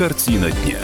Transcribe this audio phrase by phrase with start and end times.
[0.00, 0.78] Картина дня.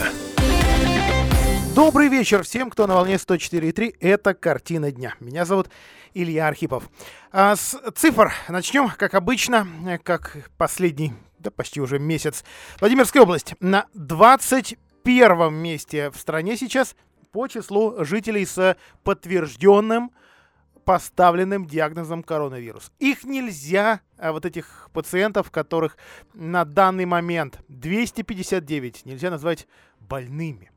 [1.75, 3.96] Добрый вечер всем, кто на волне 104.3.
[3.98, 5.14] Это «Картина дня».
[5.20, 5.70] Меня зовут
[6.12, 6.90] Илья Архипов.
[7.32, 9.66] А с цифр начнем, как обычно,
[10.02, 12.44] как последний, да почти уже месяц.
[12.79, 16.95] Владимирская область на 21 месте в стране сейчас
[17.33, 20.11] по числу жителей с подтвержденным
[20.87, 22.93] поставленным диагнозом коронавирус.
[23.00, 25.98] Их нельзя, а вот этих пациентов, которых
[26.32, 29.66] на данный момент 259, нельзя назвать
[29.98, 30.70] больными.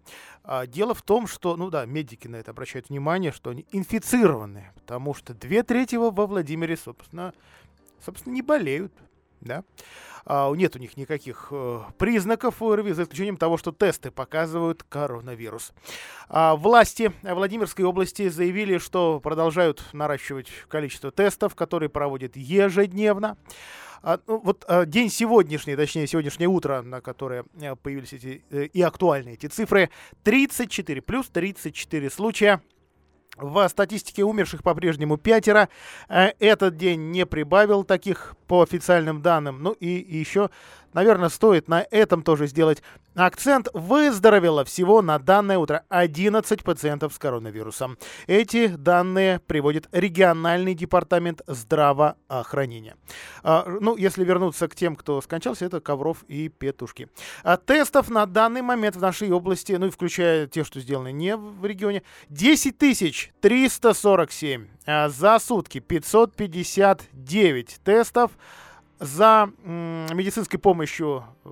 [0.43, 4.71] А, дело в том, что, ну да, медики на это обращают внимание, что они инфицированы,
[4.73, 7.35] потому что две трети во Владимире, собственно,
[8.03, 8.91] собственно, не болеют,
[9.41, 9.63] да.
[10.25, 15.73] А, нет у них никаких э, признаков ОРВИ, за исключением того, что тесты показывают коронавирус.
[16.27, 23.37] А, власти Владимирской области заявили, что продолжают наращивать количество тестов, которые проводят ежедневно.
[24.01, 28.65] А, ну, вот а, день сегодняшний, точнее сегодняшнее утро, на которое а, появились эти э,
[28.65, 29.89] и актуальны эти цифры,
[30.23, 32.61] 34 плюс 34 случая
[33.43, 35.69] в статистике умерших по-прежнему пятеро.
[36.07, 39.61] Э, этот день не прибавил таких по официальным данным.
[39.61, 40.49] Ну и еще
[40.93, 42.81] наверное, стоит на этом тоже сделать
[43.15, 43.67] акцент.
[43.73, 47.97] Выздоровело всего на данное утро 11 пациентов с коронавирусом.
[48.27, 52.95] Эти данные приводит региональный департамент здравоохранения.
[53.43, 57.09] А, ну, если вернуться к тем, кто скончался, это Ковров и Петушки.
[57.43, 61.35] А тестов на данный момент в нашей области, ну и включая те, что сделаны не
[61.35, 62.77] в регионе, 10
[63.41, 64.67] 347.
[64.85, 68.31] А за сутки 559 тестов
[68.99, 71.49] за медицинской помощью э,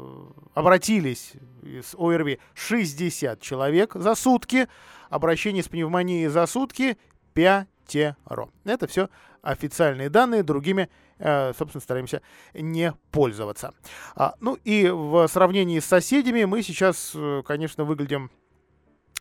[0.53, 4.67] обратились с ОРВИ 60 человек за сутки.
[5.09, 6.97] Обращение с пневмонией за сутки
[7.33, 8.49] пятеро.
[8.65, 9.09] Это все
[9.41, 10.89] официальные данные, другими,
[11.19, 12.21] э, собственно, стараемся
[12.53, 13.73] не пользоваться.
[14.15, 18.29] А, ну и в сравнении с соседями мы сейчас, э, конечно, выглядим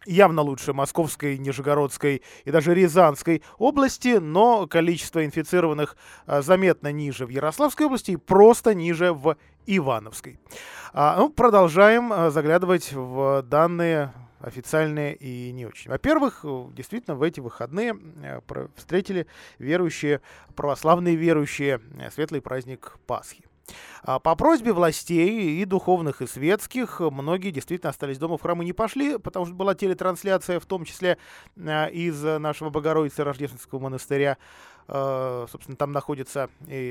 [0.07, 5.97] явно лучше Московской, Нижегородской и даже Рязанской области, но количество инфицированных
[6.27, 9.37] а, заметно ниже в Ярославской области и просто ниже в
[9.67, 10.39] Ивановской.
[10.93, 15.91] А, ну, продолжаем а, заглядывать в данные официальные и не очень.
[15.91, 17.99] Во-первых, действительно, в эти выходные
[18.77, 19.27] встретили
[19.59, 20.21] верующие,
[20.55, 21.81] православные верующие,
[22.13, 23.46] светлый праздник Пасхи.
[24.03, 28.73] А по просьбе властей и духовных, и светских, многие действительно остались дома, в храмы не
[28.73, 31.19] пошли, потому что была телетрансляция, в том числе
[31.59, 34.39] а, из нашего Богородицы Рождественского монастыря.
[34.89, 36.49] А, собственно, там находится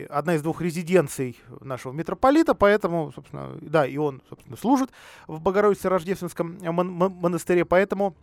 [0.09, 4.91] одна из двух резиденций нашего митрополита, поэтому, собственно, да, и он, собственно, служит
[5.27, 8.15] в Богородице Рождественском монастыре, поэтому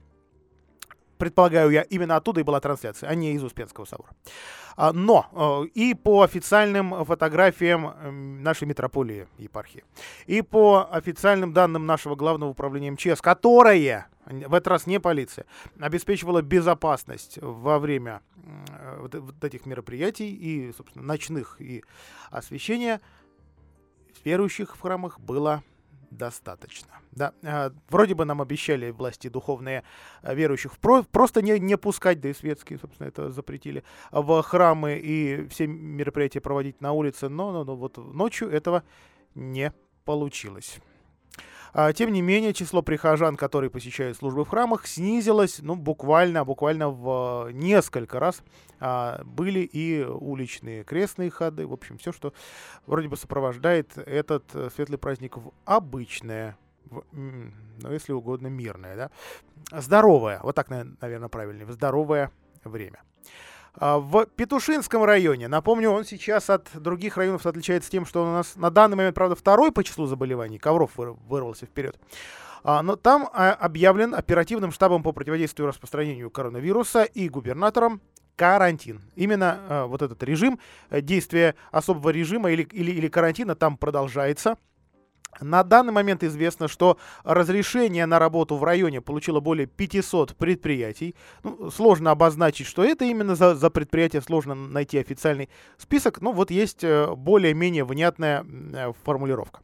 [1.23, 4.11] предполагаю я, именно оттуда и была трансляция, а не из Успенского собора.
[4.75, 9.85] А, но э, и по официальным фотографиям эм, нашей метрополии епархии,
[10.27, 15.47] и по официальным данным нашего главного управления МЧС, которое, в этот раз не полиция,
[15.79, 18.21] обеспечивала безопасность во время
[18.99, 21.85] вот этих мероприятий и, собственно, ночных и
[22.33, 23.01] освещения,
[24.25, 25.63] верующих в храмах было
[26.17, 26.89] достаточно.
[27.13, 29.83] Да, а, вроде бы нам обещали власти духовные
[30.23, 34.99] а, верующих про просто не, не пускать, да и светские, собственно, это запретили, в храмы
[34.99, 38.83] и все мероприятия проводить на улице, но, но, но вот ночью этого
[39.35, 39.73] не
[40.05, 40.79] получилось.
[41.73, 46.91] А, тем не менее, число прихожан, которые посещают службы в храмах, снизилось ну, буквально, буквально
[46.91, 48.43] в несколько раз.
[48.79, 52.35] А, были и уличные крестные ходы, в общем, все, что
[52.87, 56.57] вроде бы сопровождает этот э, светлый праздник в обычное
[56.91, 62.31] в, ну, если угодно, мирное, да, здоровое, вот так, наверное, правильнее, здоровое
[62.65, 63.01] время.
[63.75, 68.33] А, в Петушинском районе, напомню, он сейчас от других районов отличается тем, что он у
[68.33, 71.99] нас на данный момент, правда, второй по числу заболеваний, Ковров вырвался вперед.
[72.65, 78.01] А, но там а, объявлен оперативным штабом по противодействию распространению коронавируса и губернатором
[78.37, 79.01] карантин.
[79.15, 80.59] Именно вот этот режим,
[80.91, 84.57] э, действие особого режима или, или, или карантина там продолжается.
[85.41, 91.15] На данный момент известно, что разрешение на работу в районе получило более 500 предприятий.
[91.43, 95.49] Ну, сложно обозначить, что это именно за, за предприятие, сложно найти официальный
[95.79, 99.61] список, но вот есть э, более-менее внятная э, формулировка.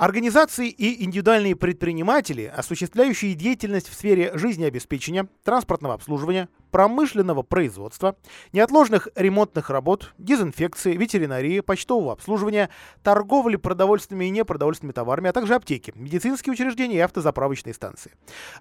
[0.00, 8.16] Организации и индивидуальные предприниматели, осуществляющие деятельность в сфере жизнеобеспечения, транспортного обслуживания, промышленного производства,
[8.54, 12.70] неотложных ремонтных работ, дезинфекции, ветеринарии, почтового обслуживания,
[13.02, 18.12] торговли продовольственными и непродовольственными товарами, а также аптеки, медицинские учреждения и автозаправочные станции.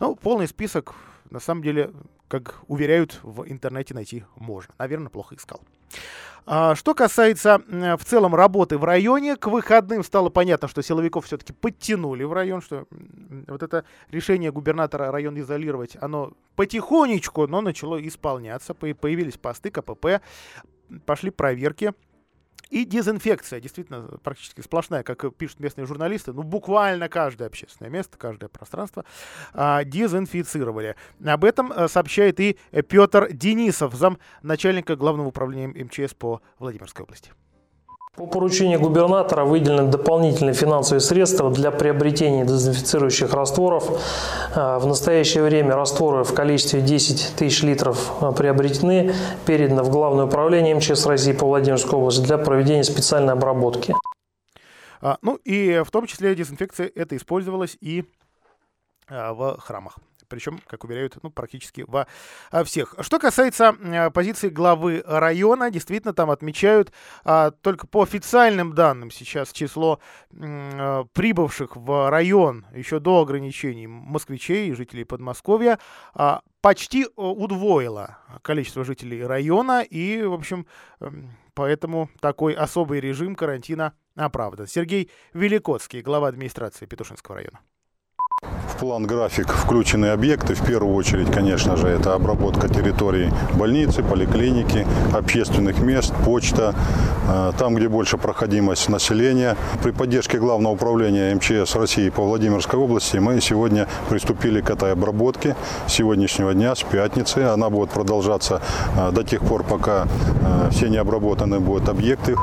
[0.01, 0.93] Ну, полный список
[1.29, 1.91] на самом деле,
[2.27, 4.73] как уверяют, в интернете найти можно.
[4.77, 5.61] Наверное, плохо искал.
[6.45, 11.53] А, что касается в целом работы в районе, к выходным стало понятно, что силовиков все-таки
[11.53, 12.87] подтянули в район, что
[13.47, 18.73] вот это решение губернатора район изолировать, оно потихонечку, но начало исполняться.
[18.73, 20.21] Появились посты КПП,
[21.05, 21.93] пошли проверки.
[22.69, 28.47] И дезинфекция, действительно, практически сплошная, как пишут местные журналисты, ну, буквально каждое общественное место, каждое
[28.47, 29.05] пространство
[29.53, 30.95] а, дезинфицировали.
[31.25, 32.57] Об этом а, сообщает и
[32.87, 37.31] Петр Денисов, зам начальника главного управления МЧС по Владимирской области.
[38.15, 44.01] По поручению губернатора выделены дополнительные финансовые средства для приобретения дезинфицирующих растворов.
[44.55, 49.13] А, в настоящее время растворы в количестве 10 тысяч литров а, приобретены,
[49.45, 53.95] переданы в Главное управление МЧС России по Владимирской области для проведения специальной обработки.
[55.01, 58.05] А, ну и в том числе дезинфекция это использовалась и
[59.07, 59.97] а, в храмах
[60.29, 62.07] причем, как уверяют, ну, практически во
[62.63, 62.95] всех.
[63.01, 66.91] Что касается э, позиции главы района, действительно там отмечают
[67.23, 69.99] а, только по официальным данным сейчас число
[70.39, 75.79] а, прибывших в район еще до ограничений москвичей и жителей Подмосковья
[76.13, 80.65] а, почти удвоило количество жителей района и, в общем,
[80.99, 84.67] эм, поэтому такой особый режим карантина оправдан.
[84.67, 87.59] Сергей Великоцкий, глава администрации Петушинского района
[88.79, 90.55] план график включены объекты.
[90.55, 96.73] В первую очередь, конечно же, это обработка территории больницы, поликлиники, общественных мест, почта,
[97.27, 99.57] э, там, где больше проходимость населения.
[99.83, 105.55] При поддержке Главного управления МЧС России по Владимирской области мы сегодня приступили к этой обработке
[105.87, 107.39] с сегодняшнего дня, с пятницы.
[107.39, 108.61] Она будет продолжаться
[108.95, 112.37] э, до тех пор, пока э, все необработанные будут объекты.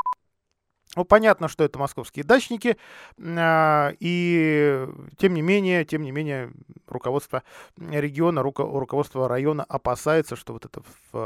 [0.96, 2.78] Ну, понятно, что это московские дачники,
[3.18, 4.88] а, и
[5.18, 6.50] тем не менее, тем не менее,
[6.86, 7.42] руководство
[7.76, 10.82] региона, руководство района опасается, что вот эта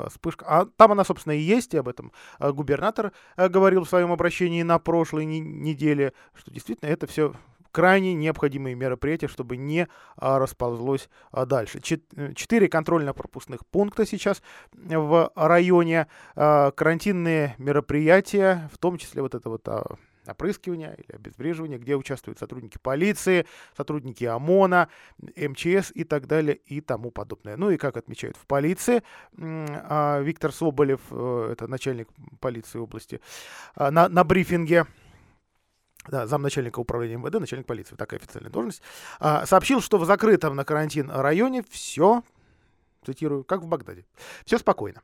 [0.08, 3.88] вспышка, а там она, собственно, и есть, и об этом а, губернатор а, говорил в
[3.88, 7.32] своем обращении на прошлой неделе, что действительно это все
[7.70, 11.80] крайне необходимые мероприятия, чтобы не а, расползлось а, дальше.
[12.16, 16.06] Э, четыре контрольно-пропускных пункта сейчас в районе.
[16.36, 19.68] А, карантинные мероприятия, в том числе вот это вот
[20.26, 23.46] опрыскивания или обезвреживания, где участвуют сотрудники полиции,
[23.76, 24.88] сотрудники ОМОНа,
[25.18, 27.56] МЧС и так далее и тому подобное.
[27.56, 29.02] Ну и как отмечают в полиции,
[29.32, 32.08] Виктор Соболев, э, это начальник
[32.38, 33.20] полиции области,
[33.76, 34.86] на, на брифинге
[36.08, 38.82] да, замначальника управления МВД, начальник полиции, такая официальная должность,
[39.18, 42.22] а, сообщил, что в закрытом на карантин районе все,
[43.04, 44.06] цитирую, как в Багдаде,
[44.44, 45.02] все спокойно.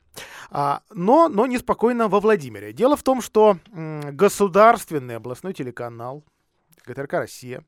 [0.49, 2.73] А, но, но неспокойно во Владимире.
[2.73, 6.23] Дело в том, что государственный областной телеканал
[6.85, 7.63] ГТРК «Россия»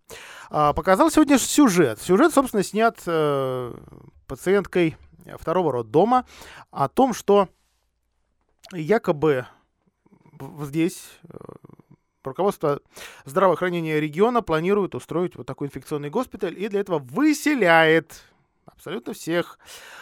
[0.49, 2.01] а, показал сегодня сюжет.
[2.01, 3.73] Сюжет, собственно, снят э,
[4.27, 4.95] пациенткой
[5.37, 6.25] второго роддома
[6.71, 7.49] о том, что
[8.71, 9.45] якобы
[10.61, 11.37] здесь э,
[12.23, 12.81] руководство
[13.25, 18.23] здравоохранения региона планирует устроить вот такой инфекционный госпиталь и для этого выселяет
[18.79, 19.59] абсолютно всех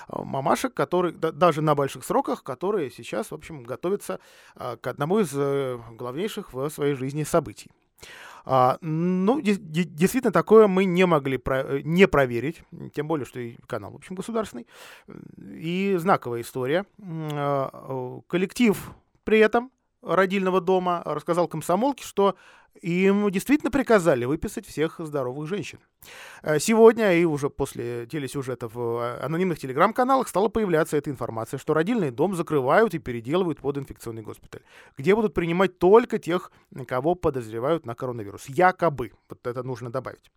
[0.07, 4.19] э, мамашек, которые даже на больших сроках, которые сейчас, в общем, готовятся
[4.55, 7.71] э, к одному из э, главнейших в своей жизни событий.
[8.45, 13.91] А, ну, действительно, такое мы не могли про не проверить, тем более, что и канал,
[13.91, 14.67] в общем, государственный.
[15.37, 16.85] И знаковая история.
[18.29, 18.91] Коллектив
[19.25, 19.69] при этом
[20.01, 22.35] родильного дома рассказал комсомолке, что
[22.81, 25.79] им действительно приказали выписать всех здоровых женщин.
[26.43, 31.73] Э, сегодня и уже после телесюжета в э, анонимных телеграм-каналах стала появляться эта информация, что
[31.73, 34.61] родильный дом закрывают и переделывают под инфекционный госпиталь,
[34.97, 36.51] где будут принимать только тех,
[36.87, 38.45] кого подозревают на коронавирус.
[38.47, 39.11] Якобы.
[39.29, 40.31] Вот это нужно добавить.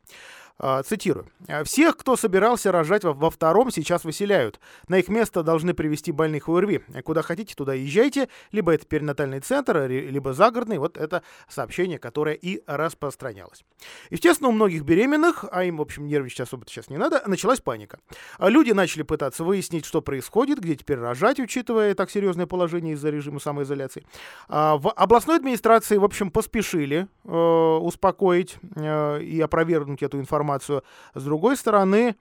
[0.63, 1.27] А, цитирую.
[1.65, 4.61] «Всех, кто собирался рожать во, во втором, сейчас выселяют.
[4.89, 6.83] На их место должны привести больных ОРВИ.
[7.03, 8.29] Куда хотите, туда езжайте.
[8.53, 10.77] Либо это перинатальный центр, либо загородный.
[10.77, 13.65] Вот это сообщение, которое и распространялось.
[14.11, 17.99] Естественно, у многих беременных, а им, в общем, нервничать особо сейчас не надо, началась паника.
[18.39, 23.11] А люди начали пытаться выяснить, что происходит, где теперь рожать, учитывая так серьезное положение из-за
[23.11, 24.05] режима самоизоляции.
[24.49, 30.83] А в областной администрации, в общем, поспешили э, успокоить э, и опровергнуть эту информацию.
[31.15, 32.17] С другой стороны,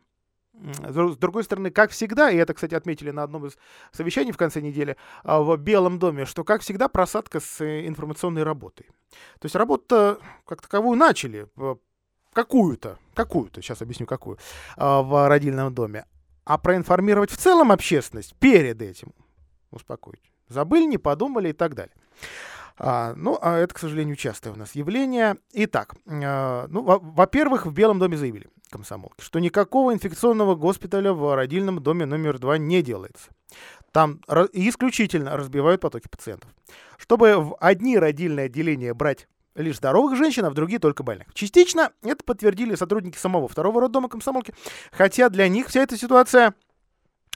[0.88, 3.58] с другой стороны, как всегда, и это, кстати, отметили на одном из
[3.92, 8.44] совещаний в конце недели а, в Белом доме, что, как всегда, просадка с э, информационной
[8.44, 8.88] работой.
[9.40, 11.48] То есть работу как таковую начали,
[12.34, 14.38] какую-то, какую-то, сейчас объясню какую,
[14.76, 16.06] а, в родильном доме.
[16.46, 19.14] А проинформировать в целом общественность перед этим,
[19.72, 21.94] успокоить, забыли, не подумали и так далее.
[22.78, 25.36] А, ну, а это, к сожалению, частое у нас явление.
[25.52, 31.82] Итак, а, ну, во-первых, в Белом доме заявили, комсомолки, что никакого инфекционного госпиталя в родильном
[31.82, 33.30] доме номер два не делается.
[33.92, 34.22] Там
[34.54, 36.50] исключительно разбивают потоки пациентов.
[36.98, 41.34] Чтобы в одни родильные отделения брать лишь здоровых женщин, а в другие только больных.
[41.34, 44.54] Частично это подтвердили сотрудники самого второго роддома комсомолки,
[44.92, 46.54] хотя для них вся эта ситуация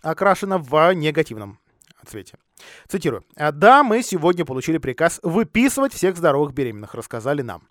[0.02, 1.60] окрашена в негативном
[2.06, 2.38] цвете.
[2.88, 3.24] Цитирую.
[3.36, 7.68] «Да, мы сегодня получили приказ выписывать всех здоровых беременных», рассказали нам.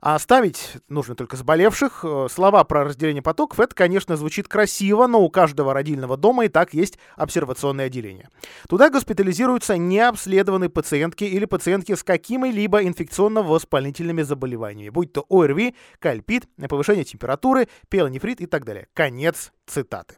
[0.00, 2.04] А ставить нужно только заболевших.
[2.04, 6.48] Э, слова про разделение потоков, это, конечно, звучит красиво, но у каждого родильного дома и
[6.48, 8.28] так есть обсервационное отделение.
[8.68, 17.04] Туда госпитализируются необследованные пациентки или пациентки с какими-либо инфекционно-воспалительными заболеваниями, будь то ОРВИ, кальпит, повышение
[17.04, 18.88] температуры, пелонефрит и так далее.
[18.94, 20.16] Конец цитаты.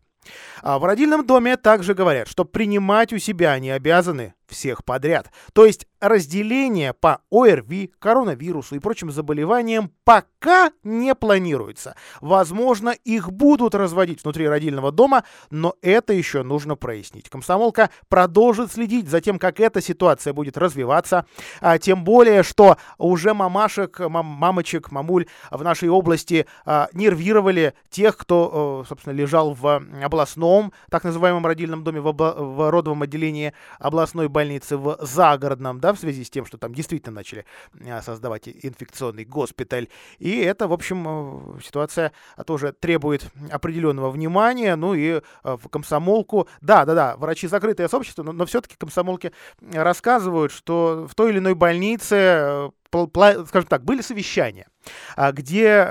[0.62, 5.31] А в родильном доме также говорят, что принимать у себя они обязаны всех подряд.
[5.52, 11.97] То есть разделение по ОРВИ, коронавирусу и прочим заболеваниям пока не планируется.
[12.21, 17.28] Возможно, их будут разводить внутри родильного дома, но это еще нужно прояснить.
[17.28, 21.26] Комсомолка продолжит следить за тем, как эта ситуация будет развиваться,
[21.61, 28.17] а, тем более, что уже мамашек, мам, мамочек, мамуль в нашей области а, нервировали тех,
[28.17, 34.38] кто, собственно, лежал в областном, так называемом родильном доме, в, в родовом отделении областной больницы
[34.76, 37.45] в загородном, да, в связи с тем, что там действительно начали
[37.87, 39.88] а, создавать инфекционный госпиталь.
[40.18, 42.12] И это, в общем, э, ситуация
[42.47, 44.76] тоже требует определенного внимания.
[44.76, 49.33] Ну и э, в комсомолку, да, да, да, врачи закрытое сообщество, но, но все-таки комсомолки
[49.73, 54.66] рассказывают, что в той или иной больнице э, скажем так, были совещания,
[55.14, 55.83] а, где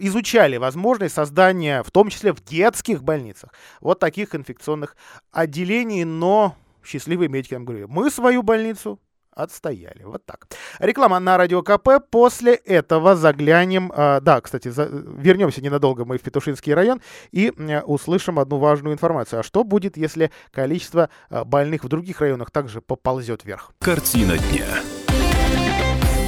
[0.00, 4.94] изучали возможность создания, в том числе в детских больницах, вот таких инфекционных
[5.32, 9.00] отделений, но счастливые медики нам говорили, мы свою больницу
[9.34, 10.04] отстояли.
[10.04, 10.46] Вот так.
[10.78, 12.00] Реклама на Радио КП.
[12.10, 13.92] После этого заглянем...
[13.94, 17.00] Э, да, кстати, за, вернемся ненадолго мы в Петушинский район
[17.32, 19.40] и э, услышим одну важную информацию.
[19.40, 23.72] А что будет, если количество э, больных в других районах также поползет вверх?
[23.80, 24.66] Картина дня.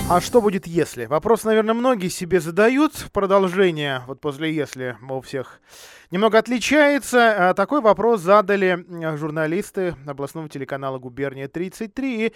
[0.08, 1.06] А что будет если?
[1.06, 3.08] Вопрос, наверное, многие себе задают.
[3.12, 5.60] Продолжение вот после если у всех
[6.12, 7.50] немного отличается.
[7.50, 8.86] А, такой вопрос задали
[9.16, 12.32] журналисты областного телеканала «Губерния-33» и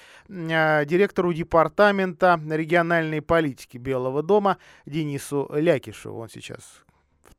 [0.53, 6.19] а, директору департамента региональной политики Белого дома Денису Лякишеву.
[6.19, 6.83] Он сейчас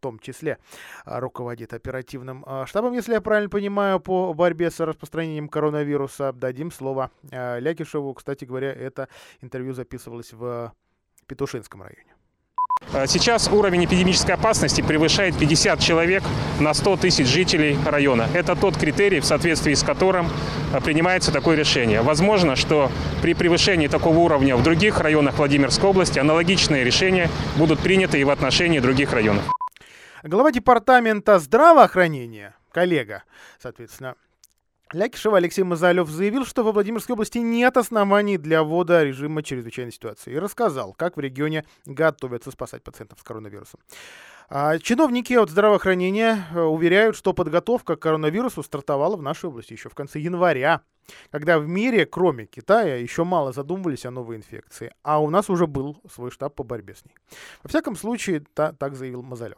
[0.02, 0.58] том числе
[1.06, 6.34] а, руководит оперативным а, штабом, если я правильно понимаю, по борьбе с распространением коронавируса.
[6.34, 8.14] Дадим слово а, Лякишеву.
[8.14, 9.08] Кстати говоря, это
[9.40, 10.74] интервью записывалось в
[11.28, 12.16] Петушинском районе.
[13.06, 16.24] Сейчас уровень эпидемической опасности превышает 50 человек
[16.60, 18.28] на 100 тысяч жителей района.
[18.34, 20.28] Это тот критерий, в соответствии с которым
[20.84, 22.02] принимается такое решение.
[22.02, 22.92] Возможно, что
[23.22, 28.32] при превышении такого уровня в других районах Владимирской области аналогичные решения будут приняты и в
[28.32, 29.61] отношении других районов.
[30.24, 33.24] Глава департамента здравоохранения, коллега,
[33.58, 34.16] соответственно,
[34.94, 40.34] Лякишева Алексей Мазалев заявил, что во Владимирской области нет оснований для ввода режима чрезвычайной ситуации
[40.34, 43.80] и рассказал, как в регионе готовятся спасать пациентов с коронавирусом.
[44.48, 49.90] А чиновники от здравоохранения э, уверяют, что подготовка к коронавирусу стартовала в нашей области еще
[49.90, 50.82] в конце января
[51.32, 55.68] когда в мире, кроме Китая, еще мало задумывались о новой инфекции, а у нас уже
[55.68, 57.16] был свой штаб по борьбе с ней.
[57.64, 59.58] Во всяком случае, та, так заявил Мазалев.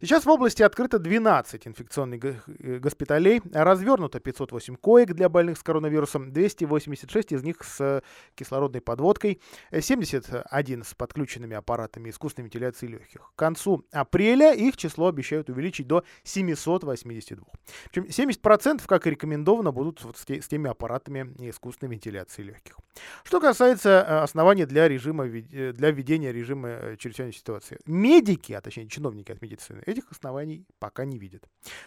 [0.00, 6.32] Сейчас в области открыто 12 инфекционных э, госпиталей, развернуто 508 коек для больных с коронавирусом,
[6.32, 8.02] 286 из них с
[8.34, 9.40] кислородной подводкой,
[9.72, 13.32] 71 с подключенными аппаратами искусственной вентиляции легких.
[13.34, 17.44] К концу апреля их число обещают увеличить до 782.
[17.90, 22.76] Причем 70%, как и рекомендовано, будут вот с теми аппаратами, искусственной вентиляции легких.
[23.24, 27.78] Что касается э, оснований для, режима, э, для введения режима э, чрезвычайной ситуации.
[27.86, 31.44] Медики, а точнее чиновники от медицины, этих оснований пока не видят.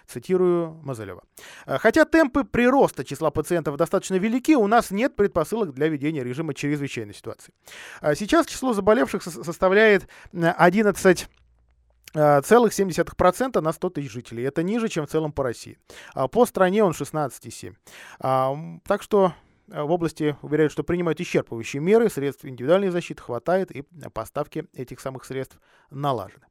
[0.08, 1.24] Цитирую Мазалева.
[1.66, 7.14] Хотя темпы прироста числа пациентов достаточно велики, у нас нет предпосылок для введения режима чрезвычайной
[7.14, 7.54] ситуации.
[8.16, 11.28] Сейчас число заболевших составляет 11
[12.14, 14.44] целых 70% на 100 тысяч жителей.
[14.44, 15.78] Это ниже, чем в целом по России.
[16.14, 18.80] А по стране он 16,7.
[18.88, 19.34] Так что
[19.70, 25.00] э, в области уверяют, что принимают исчерпывающие меры, средств индивидуальной защиты хватает, и поставки этих
[25.00, 25.60] самых средств
[25.92, 26.46] налажены.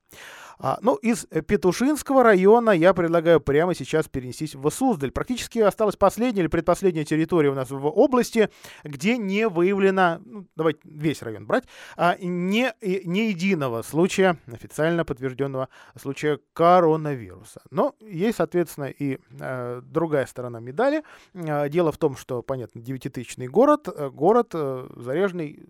[0.59, 5.11] А, ну, из Петушинского района я предлагаю прямо сейчас перенестись в Суздаль.
[5.11, 8.51] Практически осталась последняя или предпоследняя территория у нас в области,
[8.85, 11.65] где не выявлено, ну, давайте весь район брать,
[11.97, 15.69] а, не, не единого случая, официально подтвержденного
[16.01, 17.63] случая коронавируса.
[17.71, 21.03] Но есть, соответственно, и э, другая сторона медали.
[21.35, 25.67] Э, дело в том, что, понятно, девятитысячный город, э, город э, заряженный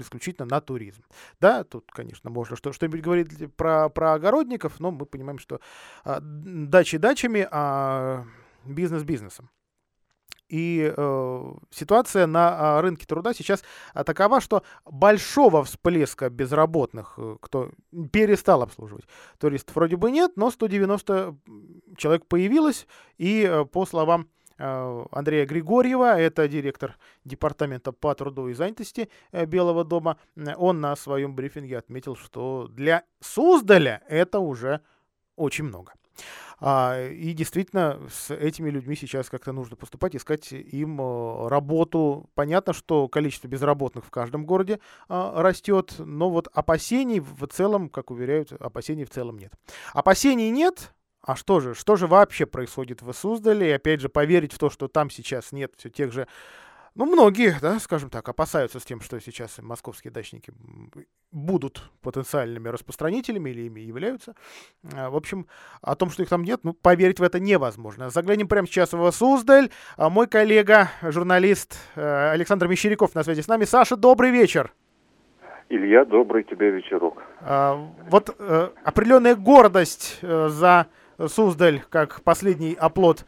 [0.00, 1.02] исключительно на туризм.
[1.40, 5.60] Да, тут, конечно, можно что- что-нибудь говорить про, про огородников, но мы понимаем, что
[6.04, 8.24] а, дачи дачами, а
[8.64, 9.50] бизнес бизнесом.
[10.50, 13.62] И э, ситуация на а, рынке труда сейчас
[13.94, 17.70] а, такова, что большого всплеска безработных, э, кто
[18.10, 19.04] перестал обслуживать
[19.38, 21.36] туристов, вроде бы нет, но 190
[21.96, 24.26] человек появилось, и э, по словам э,
[24.60, 30.96] Андрея Григорьева, это директор департамента по труду и занятости э, Белого дома, э, он на
[30.96, 34.80] своем брифинге отметил, что для Суздаля это уже
[35.36, 35.92] очень много.
[36.62, 42.28] А, и действительно, с этими людьми сейчас как-то нужно поступать, искать им э, работу.
[42.34, 48.10] Понятно, что количество безработных в каждом городе а, растет, но вот опасений в целом, как
[48.10, 49.52] уверяют, опасений в целом нет.
[49.94, 53.68] Опасений нет, а что же, что же вообще происходит в Суздале?
[53.68, 56.26] И опять же, поверить в то, что там сейчас нет все тех же
[56.96, 60.52] ну, многие, да, скажем так, опасаются с тем, что сейчас московские дачники
[61.30, 64.34] будут потенциальными распространителями или ими являются.
[64.94, 65.46] А, в общем,
[65.82, 68.10] о том, что их там нет, ну, поверить в это невозможно.
[68.10, 69.70] Заглянем прямо сейчас в Суздаль.
[69.96, 73.64] А, мой коллега, журналист э, Александр Мещеряков на связи с нами.
[73.64, 74.72] Саша, добрый вечер.
[75.68, 77.22] Илья, добрый тебе вечерок.
[77.40, 77.76] А,
[78.08, 80.88] вот э, определенная гордость э, за
[81.26, 83.24] Суздаль как последний оплот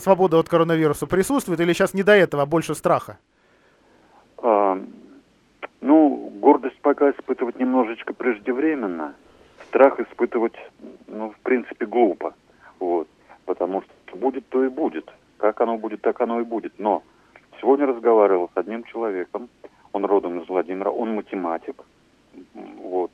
[0.00, 3.18] свободы от коронавируса присутствует или сейчас не до этого, а больше страха?
[4.38, 4.80] А,
[5.80, 9.14] ну, гордость пока испытывать немножечко преждевременно.
[9.68, 10.54] Страх испытывать,
[11.06, 12.34] ну, в принципе, глупо.
[12.78, 13.08] Вот.
[13.44, 15.10] Потому что будет, то и будет.
[15.38, 16.74] Как оно будет, так оно и будет.
[16.78, 17.02] Но
[17.60, 19.48] сегодня разговаривал с одним человеком,
[19.92, 21.76] он родом из Владимира, он математик.
[22.54, 23.10] Вот.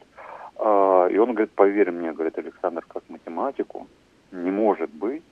[0.59, 3.87] А, и он говорит, поверь мне, говорит Александр, как математику,
[4.33, 5.23] не может быть,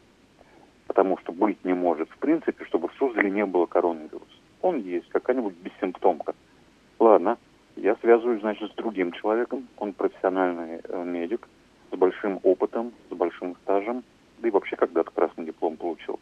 [0.86, 4.26] потому что быть не может, в принципе, чтобы в Суздале не было коронавируса.
[4.60, 6.34] Он есть, какая-нибудь бессимптомка.
[6.98, 7.38] Ладно,
[7.76, 11.48] я связываюсь, значит, с другим человеком, он профессиональный э, медик,
[11.90, 14.04] с большим опытом, с большим стажем,
[14.38, 16.18] да и вообще когда-то красный диплом получил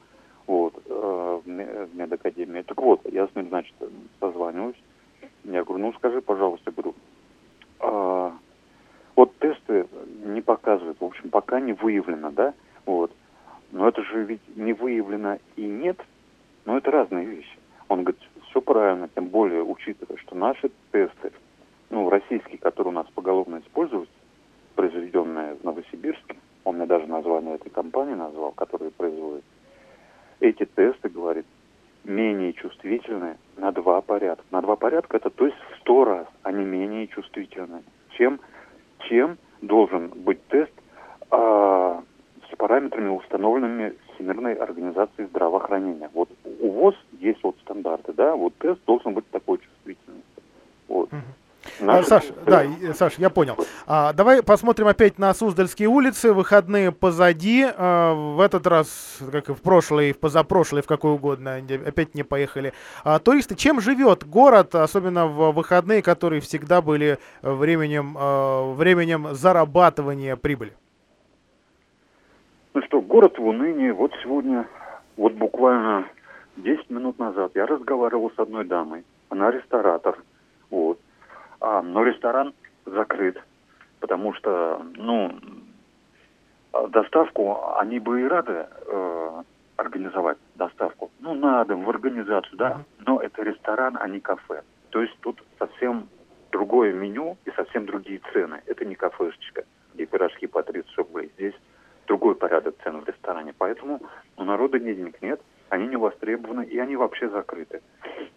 [0.46, 2.62] вот, э, в медакадемии.
[2.62, 3.74] Так вот, я с ним, значит,
[4.20, 4.80] созваниваюсь.
[5.44, 6.94] Я говорю, ну скажи, пожалуйста, говорю,
[7.80, 8.32] а,
[9.16, 9.86] вот тесты
[10.24, 12.54] не показывают, в общем, пока не выявлено, да,
[12.86, 13.12] вот.
[13.70, 15.98] Но это же ведь не выявлено и нет,
[16.64, 17.58] но это разные вещи.
[17.88, 18.20] Он говорит,
[18.50, 21.32] все правильно, тем более учитывая, что наши тесты,
[21.90, 24.14] ну, российские, которые у нас поголовно используются,
[24.74, 29.44] произведенные в Новосибирске, он мне даже название этой компании назвал, которая производит,
[30.40, 31.46] эти тесты, говорит,
[32.04, 34.44] менее чувствительны на два порядка.
[34.50, 37.82] На два порядка это то есть в сто раз они менее чувствительны,
[38.16, 38.40] чем
[39.08, 40.72] чем должен быть тест
[41.30, 42.02] а,
[42.50, 46.10] с параметрами, установленными Всемирной организацией здравоохранения.
[46.12, 46.28] Вот
[46.60, 50.22] у ВОЗ есть вот стандарты, да, вот тест должен быть такой чувствительный.
[50.88, 51.10] Вот.
[51.80, 52.08] Наши...
[52.08, 53.56] Саш, да, Саш, я понял.
[53.86, 56.32] А, давай посмотрим опять на Суздальские улицы.
[56.32, 57.64] Выходные позади.
[57.64, 62.14] А, в этот раз, как и в прошлый, и в позапрошлый, в какой угодно, опять
[62.14, 62.72] не поехали.
[63.04, 70.36] А, туристы, чем живет город, особенно в выходные, которые всегда были временем, а, временем зарабатывания
[70.36, 70.72] прибыли?
[72.74, 73.90] Ну что, город в унынии.
[73.90, 74.66] Вот сегодня,
[75.16, 76.06] вот буквально
[76.56, 79.04] 10 минут назад я разговаривал с одной дамой.
[79.28, 80.18] Она ресторатор.
[80.70, 80.98] Вот.
[81.62, 82.54] А, но ресторан
[82.86, 83.40] закрыт,
[84.00, 85.32] потому что, ну,
[86.88, 89.42] доставку они бы и рады э,
[89.76, 91.12] организовать доставку.
[91.20, 92.84] Ну, на дом, в организацию, да.
[93.06, 94.62] Но это ресторан, а не кафе.
[94.90, 96.08] То есть тут совсем
[96.50, 98.60] другое меню и совсем другие цены.
[98.66, 101.30] Это не кафешечка, где пирожки по 30 рублей.
[101.36, 101.54] Здесь
[102.08, 103.54] другой порядок цен в ресторане.
[103.56, 104.00] Поэтому
[104.36, 107.82] у народа денег нет, они не востребованы и они вообще закрыты.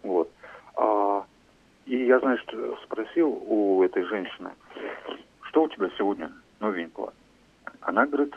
[0.04, 0.30] Вот.
[0.76, 1.05] А,
[1.86, 2.52] и я, значит,
[2.84, 4.50] спросил у этой женщины,
[5.42, 7.14] что у тебя сегодня новенького?
[7.80, 8.34] Она говорит,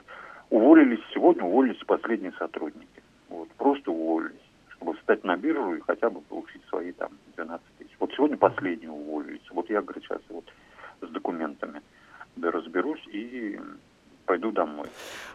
[0.50, 3.04] уволились сегодня, уволились последние сотрудники.
[3.28, 7.96] Вот, просто уволились, чтобы встать на биржу и хотя бы получить свои там 12 тысяч.
[8.00, 9.42] Вот сегодня последние уволились.
[9.52, 10.46] Вот я, говорит, сейчас вот
[11.02, 11.82] с документами
[12.36, 13.60] да разберусь и
[14.30, 14.86] пойду домой.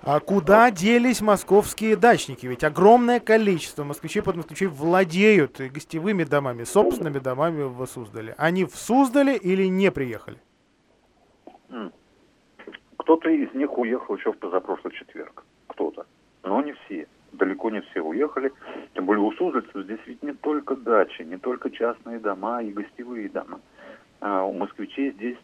[0.03, 2.47] А куда делись московские дачники?
[2.47, 8.37] Ведь огромное количество москвичей под москвичей владеют гостевыми домами, собственными домами в Суздале.
[8.39, 10.39] Они в Суздале или не приехали?
[12.99, 15.45] Кто-то из них уехал еще в позапрошлый четверг.
[15.67, 16.07] Кто-то.
[16.45, 17.09] Но не все.
[17.33, 18.53] Далеко не все уехали.
[18.95, 23.29] Тем более у суздальцев здесь ведь не только дачи, не только частные дома и гостевые
[23.29, 23.61] дома.
[24.21, 25.39] А у москвичей здесь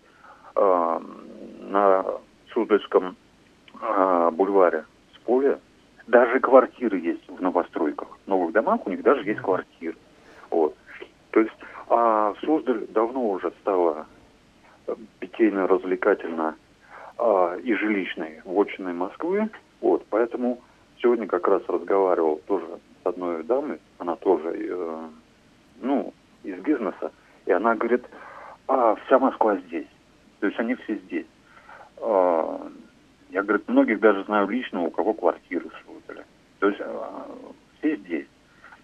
[0.55, 1.03] а,
[1.63, 2.05] на
[2.53, 3.17] Суздальском
[3.81, 5.59] а, бульваре с поля
[6.07, 8.09] даже квартиры есть в новостройках.
[8.25, 9.97] В новых домах у них даже есть квартиры.
[10.51, 10.75] Вот.
[11.31, 11.55] То есть
[11.89, 14.07] А Суздаль давно уже стала
[14.87, 16.57] э, питейно-развлекательно
[17.19, 19.51] а, и жилищной вотчиной Москвы.
[19.81, 20.61] Вот, поэтому
[21.01, 22.67] сегодня как раз разговаривал тоже
[23.03, 25.09] с одной дамой, она тоже, э,
[25.81, 26.13] ну,
[26.43, 27.13] из бизнеса,
[27.47, 28.05] и она говорит,
[28.69, 29.89] а вся Москва здесь.
[30.41, 31.27] То есть они все здесь.
[31.99, 32.69] А,
[33.31, 36.25] я, говорит, многих даже знаю лично, у кого квартиры создали.
[36.59, 37.27] То есть а,
[37.79, 38.27] все здесь.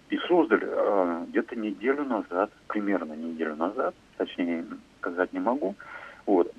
[0.09, 4.65] И создали а, где-то неделю назад, примерно неделю назад, точнее
[4.99, 5.75] сказать не могу,
[6.25, 6.53] вот,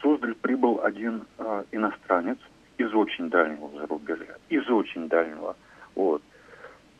[0.00, 2.38] Суздаль прибыл один а, иностранец
[2.78, 5.56] из очень дальнего зарубежья, из очень дальнего,
[5.94, 6.22] вот.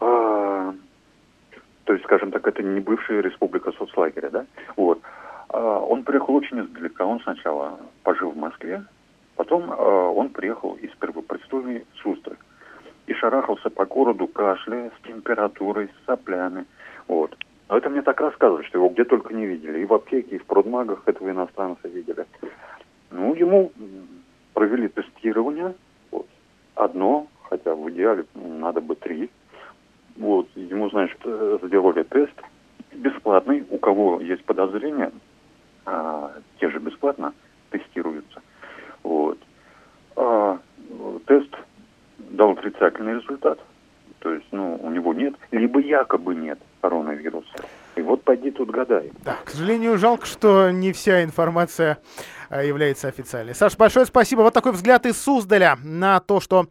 [0.01, 0.75] А,
[1.85, 5.01] то есть, скажем так, это не бывшая республика соцлагеря, да, вот.
[5.51, 8.83] А, он приехал очень издалека, он сначала пожил в Москве,
[9.37, 12.37] потом а, он приехал из Первопрестольной Суздаль
[13.07, 16.67] и шарахался по городу, кашляя, с температурой, с соплями,
[17.09, 17.37] вот.
[17.69, 19.81] Но это мне так рассказывают, что его где только не видели.
[19.81, 22.27] И в аптеке, и в продмагах этого иностранца видели.
[23.11, 23.73] Ну, ему
[24.55, 25.75] провели тестирование.
[26.11, 26.27] Вот.
[26.75, 29.31] Одно, хотя в идеале надо бы три.
[30.17, 30.49] Вот.
[30.55, 32.35] Ему, значит, э, сделали тест
[32.93, 33.65] бесплатный.
[33.71, 35.11] У кого есть подозрения,
[35.85, 37.35] а, те же бесплатно
[37.71, 38.43] тестируются.
[39.03, 39.39] Вот.
[40.15, 40.59] А,
[41.27, 41.51] тест
[42.19, 42.55] дал
[43.07, 43.59] отрицательный результат.
[44.21, 47.65] То есть, ну, у него нет, либо якобы нет коронавируса.
[47.95, 49.13] И вот пойди тут гадай.
[49.25, 51.99] Да, к сожалению, жалко, что не вся информация
[52.51, 53.55] а, является официальной.
[53.55, 54.41] Саш, большое спасибо.
[54.41, 56.67] Вот такой взгляд из Суздаля на то, что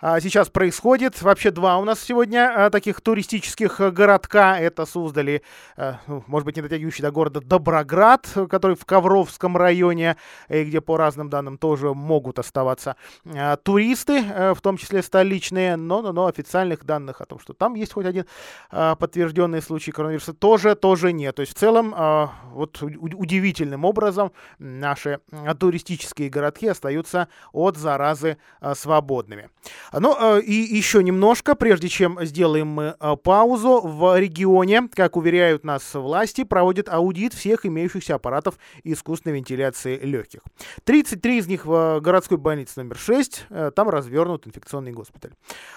[0.00, 1.20] сейчас происходит.
[1.20, 4.58] Вообще два у нас сегодня а, таких туристических городка.
[4.58, 5.42] Это Суздали,
[5.76, 10.16] а, ну, может быть, не дотягивающий до города Доброград, который в Ковровском районе,
[10.48, 15.76] и где по разным данным тоже могут оставаться а, туристы, а, в том числе столичные,
[15.76, 18.24] но, но, но официальных данных о том, что там есть хоть один
[18.70, 21.36] а, подтвержденный случай коронавируса, тоже, тоже нет.
[21.36, 25.20] То есть в целом а, вот удивительным образом наши
[25.58, 29.50] туристические городки остаются от заразы а, свободными.
[29.92, 35.64] Ну а, и еще немножко, прежде чем сделаем мы а, паузу, в регионе, как уверяют
[35.64, 40.40] нас власти, проводят аудит всех имеющихся аппаратов искусственной вентиляции легких.
[40.84, 45.32] 33 из них в городской больнице номер 6, э, там развернут инфекционный госпиталь.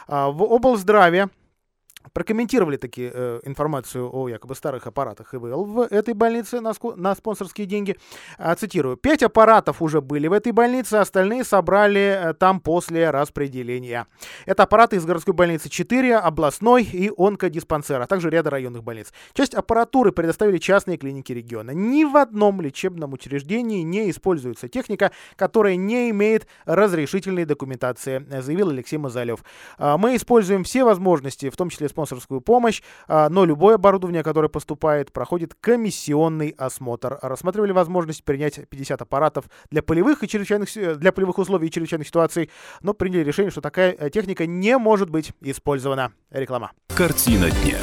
[0.08, 1.30] В облздраве
[2.12, 7.68] прокомментировали таки э, информацию о якобы старых аппаратах ИВЛ в этой больнице на, на спонсорские
[7.68, 7.98] деньги.
[8.38, 8.98] А, цитирую.
[8.98, 14.08] Пять аппаратов уже были в этой больнице, остальные собрали э, там после распределения.
[14.46, 19.14] Это аппараты из городской больницы 4, областной и онкодиспансера, а также ряда районных больниц.
[19.34, 21.72] Часть аппаратуры предоставили частные клиники региона.
[21.72, 28.98] Ни в одном лечебном учреждении не используется техника, которая не имеет разрешительной документации, заявил Алексей
[28.98, 29.44] Мазалев.
[29.78, 34.50] А, мы используем все возможности, в том числе спонсорскую помощь, а, но любое оборудование, которое
[34.50, 37.20] поступает, проходит комиссионный осмотр.
[37.22, 42.50] Рассматривали возможность принять 50 аппаратов для полевых, и чрезвычайных, для полевых условий и чрезвычайных ситуаций,
[42.82, 46.12] но приняли решение, что такая э, техника не может быть использована.
[46.32, 46.72] Реклама.
[46.96, 47.80] Картина дня.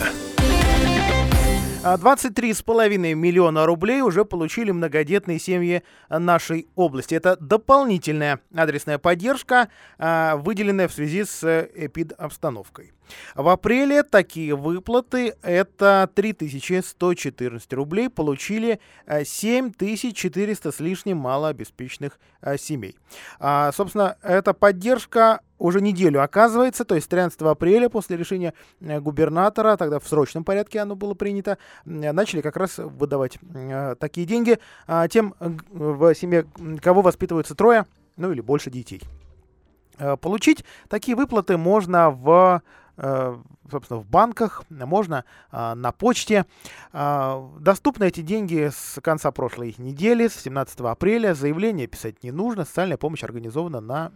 [1.83, 7.15] 23,5 миллиона рублей уже получили многодетные семьи нашей области.
[7.15, 11.43] Это дополнительная адресная поддержка, а, выделенная в связи с
[11.75, 12.93] эпидобстановкой.
[13.35, 22.97] В апреле такие выплаты, это 3114 рублей, получили 7400 с лишним малообеспеченных а, семей.
[23.39, 29.77] А, собственно, эта поддержка уже неделю оказывается, то есть 13 апреля после решения э, губернатора,
[29.77, 35.07] тогда в срочном порядке оно было принято, начали как раз выдавать э, такие деньги а,
[35.09, 36.47] тем в семье,
[36.81, 39.03] кого воспитываются трое, ну или больше детей.
[39.99, 42.80] Э, получить такие выплаты можно в Э,
[43.71, 46.45] собственно, в банках, можно а, на почте.
[46.93, 51.35] А, доступны эти деньги с конца прошлой недели, с 17 апреля.
[51.35, 52.65] Заявление писать не нужно.
[52.65, 54.13] Социальная помощь организована на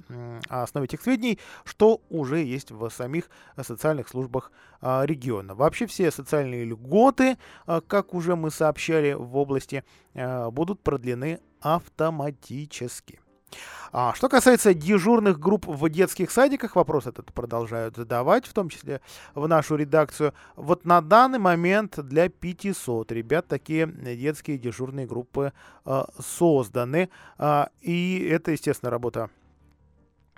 [0.48, 5.54] основе тех сведений, что уже есть в самих социальных службах а, региона.
[5.54, 7.38] Вообще все социальные льготы,
[7.86, 13.20] как уже мы сообщали в области, будут продлены автоматически.
[13.96, 19.00] А, что касается дежурных групп в детских садиках, вопрос этот продолжают задавать, в том числе
[19.36, 20.34] в нашу редакцию.
[20.56, 25.52] Вот на данный момент для 500 ребят такие детские дежурные группы
[25.84, 27.08] а, созданы.
[27.38, 29.43] А, и это, естественно, работа э,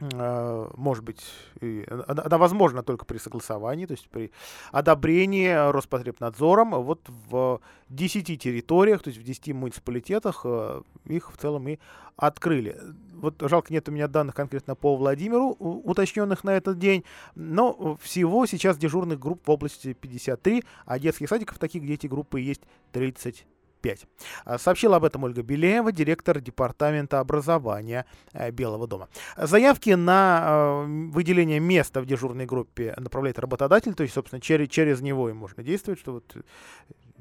[0.01, 1.25] может быть,
[1.61, 4.31] она, она возможна только при согласовании, то есть при
[4.71, 6.83] одобрении Роспотребнадзором.
[6.83, 11.79] Вот в 10 территориях, то есть в 10 муниципалитетах э, их в целом и
[12.17, 12.79] открыли.
[13.15, 17.05] Вот жалко, нет у меня данных конкретно по Владимиру, уточненных на этот день,
[17.35, 22.41] но всего сейчас дежурных групп в области 53, а детских садиков таких, где эти группы
[22.41, 23.47] есть 30
[23.87, 24.07] 5.
[24.45, 29.09] А, сообщила об этом Ольга Беляева, директор департамента образования э, Белого дома.
[29.37, 35.01] Заявки на э, выделение места в дежурной группе направляет работодатель, то есть, собственно, через, через
[35.03, 36.37] него и можно действовать, что вот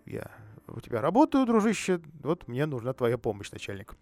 [0.07, 0.31] я
[0.67, 3.95] у тебя работаю, дружище, вот мне нужна твоя помощь, начальник.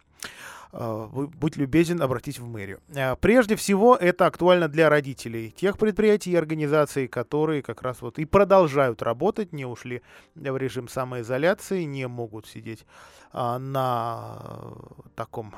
[0.76, 2.80] А, будь любезен, обратись в мэрию.
[2.96, 8.18] А, прежде всего, это актуально для родителей тех предприятий и организаций, которые как раз вот
[8.18, 10.02] и продолжают работать, не ушли
[10.34, 12.86] в режим самоизоляции, не могут сидеть
[13.32, 14.74] а, на
[15.14, 15.54] таком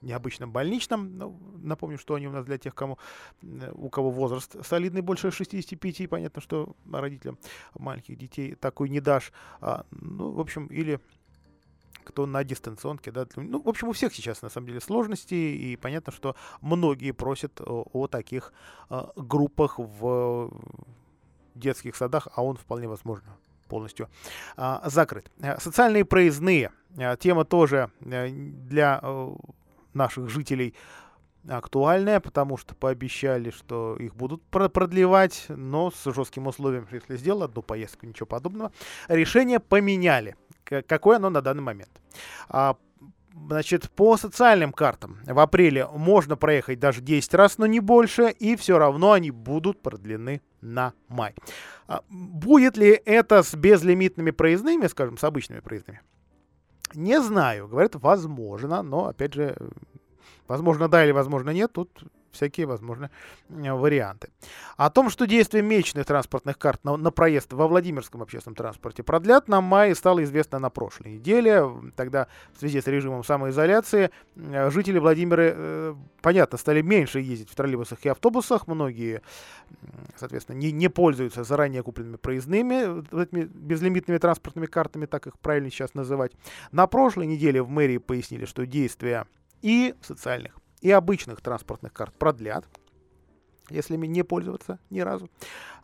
[0.00, 1.16] необычном больничном.
[1.16, 2.98] Ну, напомню, что они у нас для тех, кому,
[3.72, 6.08] у кого возраст солидный, больше 65.
[6.08, 7.38] Понятно, что родителям
[7.78, 9.32] маленьких детей такой не дашь.
[9.60, 11.00] А, ну, в общем, или
[12.08, 15.76] кто на дистанционке, да, ну, в общем, у всех сейчас, на самом деле, сложности, и
[15.76, 18.52] понятно, что многие просят о, о таких
[18.88, 20.50] а, группах в
[21.54, 23.36] детских садах, а он вполне возможно
[23.68, 24.08] полностью
[24.56, 25.30] а, закрыт.
[25.58, 26.72] Социальные проездные.
[27.20, 29.02] Тема тоже для
[29.92, 30.74] наших жителей
[31.48, 37.42] актуальная, потому что пообещали, что их будут продлевать, но с жестким условием, что если сделал
[37.42, 38.72] одну поездку, ничего подобного.
[39.08, 40.36] Решение поменяли.
[40.86, 41.90] Какое оно на данный момент?
[42.48, 42.76] А,
[43.34, 48.56] значит, по социальным картам в апреле можно проехать даже 10 раз, но не больше, и
[48.56, 51.34] все равно они будут продлены на май.
[51.86, 56.00] А, будет ли это с безлимитными проездными, скажем, с обычными проездными?
[56.94, 57.68] Не знаю.
[57.68, 59.56] Говорят, возможно, но, опять же,
[60.46, 62.02] возможно да или возможно нет, тут
[62.32, 63.10] всякие возможные
[63.48, 64.30] варианты.
[64.76, 69.48] О том, что действие месячных транспортных карт на, на проезд во Владимирском общественном транспорте продлят
[69.48, 71.64] на мае, стало известно на прошлой неделе.
[71.96, 78.04] Тогда в связи с режимом самоизоляции жители Владимира, э, понятно, стали меньше ездить в троллейбусах
[78.04, 78.66] и автобусах.
[78.66, 79.22] Многие,
[80.16, 85.94] соответственно, не, не пользуются заранее купленными проездными, этими безлимитными транспортными картами, так их правильно сейчас
[85.94, 86.32] называть.
[86.72, 89.26] На прошлой неделе в мэрии пояснили, что действия
[89.62, 92.66] и социальных и обычных транспортных карт продлят,
[93.70, 95.28] если ими не пользоваться ни разу.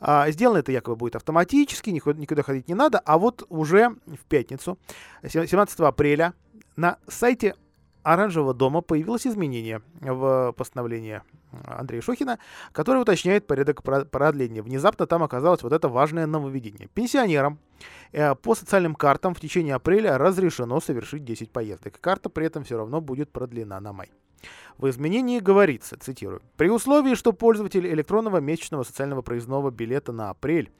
[0.01, 4.25] А, сделано это якобы будет автоматически, никуда, никуда ходить не надо, а вот уже в
[4.29, 4.79] пятницу,
[5.23, 6.35] 17 апреля,
[6.77, 7.55] на сайте
[8.05, 11.23] Оранжевого дома появилось изменение в постановлении
[11.65, 12.39] Андрея Шохина,
[12.73, 14.63] которое уточняет порядок продления.
[14.63, 16.89] Внезапно там оказалось вот это важное нововведение.
[16.89, 17.59] Пенсионерам
[18.13, 21.99] э, по социальным картам в течение апреля разрешено совершить 10 поездок.
[21.99, 24.11] Карта при этом все равно будет продлена на май.
[24.79, 30.71] В изменении говорится, цитирую, «При условии, что пользователь электронного месячного социального проездного билета на апрель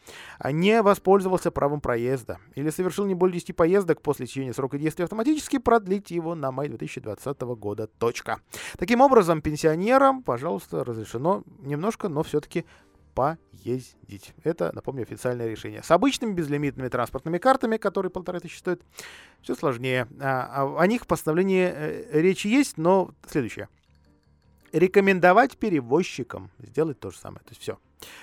[0.45, 5.59] не воспользовался правом проезда или совершил не более 10 поездок после течения срока действия автоматически
[5.59, 7.87] продлить его на май 2020 года.
[7.99, 8.41] Точка.
[8.79, 12.65] Таким образом, пенсионерам, пожалуйста, разрешено немножко, но все-таки
[13.15, 13.39] поездить.
[14.43, 15.83] Это, напомню, официальное решение.
[15.83, 18.83] С обычными безлимитными транспортными картами, которые полторы тысячи стоят,
[19.43, 20.07] все сложнее.
[20.21, 23.69] А, а, о них в постановлении э, речи есть, но следующее.
[24.73, 27.41] Рекомендовать перевозчикам сделать то же самое.
[27.45, 27.79] То есть все.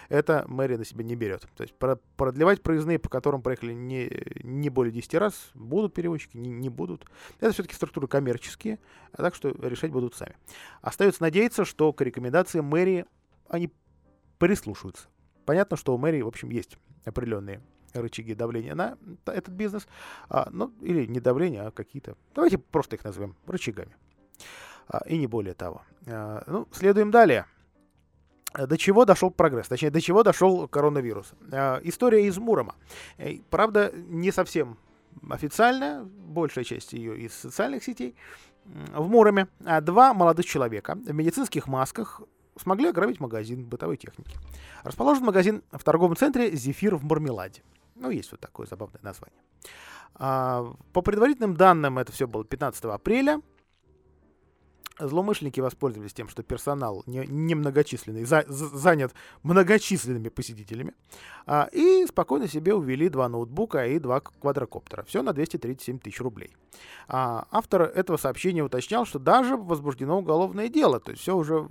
[0.09, 1.47] Это мэрия на себя не берет.
[1.55, 1.73] То есть
[2.17, 4.11] продлевать проездные, по которым проехали не,
[4.43, 7.05] не более 10 раз, будут перевозчики, не, не будут.
[7.39, 8.79] Это все-таки структуры коммерческие,
[9.13, 10.35] а так что решать будут сами.
[10.81, 13.05] Остается надеяться, что к рекомендациям мэрии
[13.47, 13.71] они
[14.37, 15.07] прислушиваются.
[15.45, 17.61] Понятно, что у мэрии, в общем, есть определенные
[17.93, 19.87] рычаги давления на этот бизнес,
[20.29, 23.95] а, ну, или не давление, а какие-то, давайте просто их назовем рычагами.
[24.87, 25.81] А, и не более того.
[26.07, 27.45] А, ну, следуем далее.
[28.53, 31.33] До чего дошел прогресс, точнее, до чего дошел коронавирус.
[31.51, 32.75] А, история из Мурома.
[33.17, 34.77] Э, правда, не совсем
[35.29, 38.15] официальная, большая часть ее из социальных сетей.
[38.65, 39.47] В Муроме
[39.81, 42.21] два молодых человека в медицинских масках
[42.57, 44.37] смогли ограбить магазин бытовой техники.
[44.83, 47.63] Расположен магазин в торговом центре «Зефир» в Мармеладе.
[47.95, 49.39] Ну, есть вот такое забавное название.
[50.15, 53.41] А, по предварительным данным, это все было 15 апреля.
[54.99, 60.93] Злоумышленники воспользовались тем, что персонал немногочисленный, не за, занят многочисленными посетителями,
[61.45, 65.03] а, и спокойно себе увели два ноутбука и два квадрокоптера.
[65.03, 66.55] Все на 237 тысяч рублей.
[67.07, 71.67] А, автор этого сообщения уточнял, что даже возбуждено уголовное дело, то есть все уже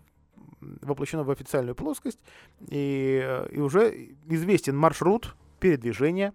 [0.60, 2.20] воплощено в официальную плоскость,
[2.68, 6.32] и, э, и уже известен маршрут передвижения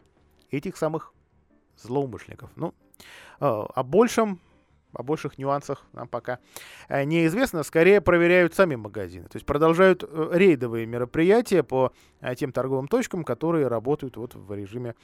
[0.52, 1.14] этих самых
[1.78, 2.50] злоумышленников.
[2.56, 2.74] Ну,
[3.40, 4.40] э, о большем
[4.94, 6.40] о больших нюансах нам пока
[6.88, 7.64] э, неизвестно.
[7.64, 9.28] Скорее проверяют сами магазины.
[9.28, 11.92] То есть продолжают рейдовые мероприятия по
[12.38, 14.96] тем торговым точкам, которые работают вот в режиме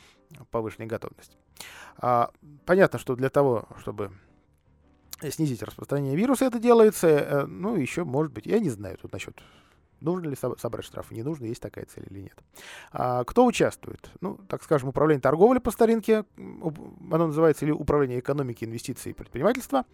[0.50, 1.36] повышенной готовности.
[1.98, 2.32] А,
[2.66, 4.12] понятно, что для того, чтобы
[5.30, 7.46] снизить распространение вируса это делается.
[7.48, 9.42] Ну, еще, может быть, я не знаю тут насчет
[10.02, 11.14] Нужно ли собрать штрафы?
[11.14, 12.38] Не нужно, есть такая цель или нет.
[12.92, 14.10] А, кто участвует?
[14.20, 19.86] Ну, так скажем, управление торговли по старинке, оно называется или управление экономики, инвестиций и предпринимательства.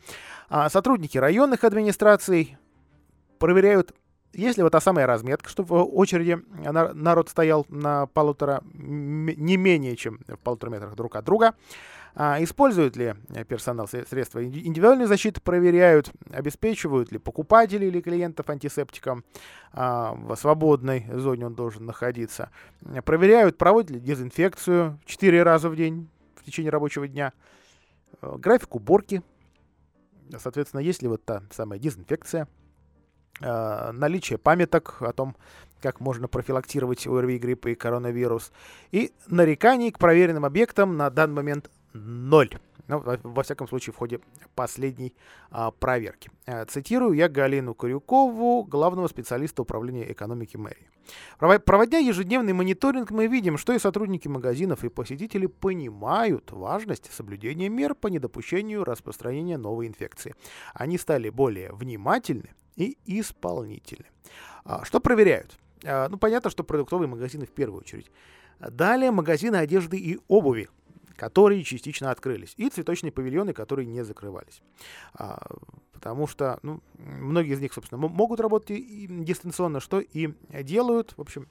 [0.47, 2.57] А, сотрудники районных администраций
[3.37, 3.93] проверяют
[4.33, 6.37] есть ли вот та самая разметка, чтобы в очереди
[6.93, 11.55] народ стоял на полутора, не менее чем в полутора метрах друг от друга?
[12.19, 13.13] А, используют ли
[13.47, 14.43] персонал средства?
[14.43, 19.23] Индивидуальной защиты, проверяют, обеспечивают ли покупатели или клиентов антисептиком,
[19.71, 22.49] а, в свободной зоне он должен находиться,
[23.05, 27.33] проверяют, проводят ли дезинфекцию 4 раза в день в течение рабочего дня,
[28.23, 29.21] э, график уборки,
[30.39, 32.47] соответственно, есть ли вот та самая дезинфекция,
[33.39, 35.35] наличие памяток о том,
[35.83, 38.51] как можно профилактировать ОРВИ, грипп и коронавирус,
[38.91, 42.49] и нареканий к проверенным объектам на данный момент ноль.
[42.87, 44.21] Ну, во, всяком случае, в ходе
[44.55, 45.13] последней
[45.51, 46.31] а, проверки.
[46.45, 50.89] А, цитирую я Галину Корюкову, главного специалиста управления экономики мэрии.
[51.37, 57.93] Проводя ежедневный мониторинг, мы видим, что и сотрудники магазинов, и посетители понимают важность соблюдения мер
[57.93, 60.35] по недопущению распространения новой инфекции.
[60.73, 64.05] Они стали более внимательны и исполнительны.
[64.63, 65.57] А, что проверяют?
[65.83, 68.09] А, ну, понятно, что продуктовые магазины в первую очередь.
[68.59, 70.69] Далее магазины одежды и обуви,
[71.17, 74.61] которые частично открылись, и цветочные павильоны, которые не закрывались.
[75.13, 75.45] А,
[75.91, 80.29] потому что ну, многие из них, собственно, могут работать и дистанционно, что и
[80.63, 81.13] делают.
[81.17, 81.49] В общем,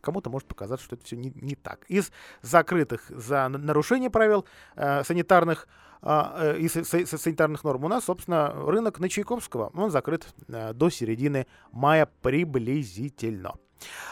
[0.00, 1.84] кому-то может показаться, что это все не, не так.
[1.88, 2.10] Из
[2.42, 5.68] закрытых за нарушение правил э, санитарных
[6.02, 11.46] э, и санитарных норм у нас, собственно, рынок на Чайковского, он закрыт э, до середины
[11.70, 13.54] мая приблизительно.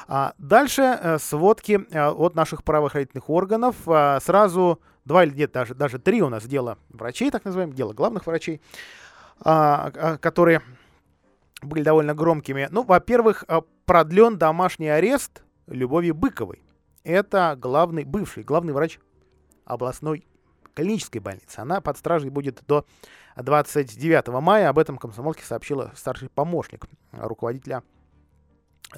[0.09, 3.76] А дальше э, сводки э, от наших правоохранительных органов.
[3.87, 7.92] А, сразу два или нет, даже, даже три у нас дела врачей, так называемых, дело
[7.92, 8.61] главных врачей,
[9.40, 10.62] а, а, которые
[11.62, 12.68] были довольно громкими.
[12.70, 16.62] Ну, во-первых, э, продлен домашний арест Любови Быковой.
[17.02, 18.98] Это главный, бывший главный врач
[19.64, 20.26] областной
[20.74, 21.61] клинической больницы.
[21.61, 22.85] Она под стражей будет до
[23.37, 24.68] 29 мая.
[24.68, 27.83] Об этом комсомолке сообщила старший помощник руководителя